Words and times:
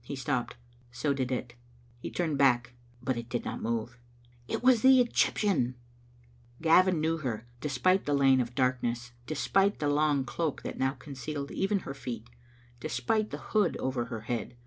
He 0.00 0.16
stopped. 0.16 0.56
So 0.92 1.12
did 1.12 1.30
it. 1.30 1.56
He 1.98 2.10
turned 2.10 2.38
back, 2.38 2.72
but 3.02 3.18
it 3.18 3.28
did 3.28 3.44
not 3.44 3.60
move. 3.60 3.98
It 4.48 4.62
was 4.62 4.80
the 4.80 4.98
Egyptian! 4.98 5.74
Gavin 6.62 7.02
knew 7.02 7.18
her, 7.18 7.46
despite 7.60 8.06
the 8.06 8.14
lane 8.14 8.40
of 8.40 8.54
darkness, 8.54 9.12
despite 9.26 9.80
the 9.80 9.88
long 9.90 10.24
cloak 10.24 10.62
that 10.62 10.78
now 10.78 10.92
concealed 10.92 11.50
even 11.50 11.80
her 11.80 11.92
feet, 11.92 12.30
despite 12.80 13.28
the 13.28 13.36
hood 13.52 13.76
over 13.76 14.06
her 14.06 14.22
head. 14.22 14.56